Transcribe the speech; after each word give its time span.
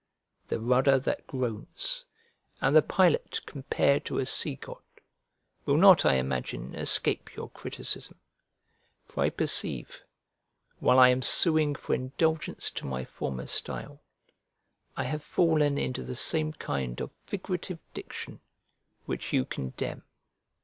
The 0.47 0.59
rudder 0.59 0.97
that 0.97 1.27
groans, 1.27 2.05
and 2.59 2.75
the 2.75 2.81
pilot 2.81 3.39
compared 3.45 4.03
to 4.05 4.17
a 4.17 4.25
sea 4.25 4.55
god, 4.55 4.81
will 5.63 5.77
not, 5.77 6.05
I 6.05 6.15
imagine, 6.15 6.73
escape 6.73 7.35
your 7.35 7.51
criticism: 7.51 8.17
for 9.05 9.21
I 9.21 9.29
perceive, 9.29 10.01
while 10.79 10.97
I 10.97 11.09
am 11.09 11.21
suing 11.21 11.75
for 11.75 11.93
indulgence 11.93 12.71
to 12.71 12.87
my 12.87 13.05
former 13.05 13.45
style, 13.45 14.01
I 14.97 15.03
have 15.03 15.21
fallen 15.23 15.77
into 15.77 16.01
the 16.01 16.15
same 16.15 16.53
kind 16.53 16.99
of 16.99 17.11
figurative 17.27 17.83
diction 17.93 18.39
which 19.05 19.31
you 19.31 19.45
condemn. 19.45 20.01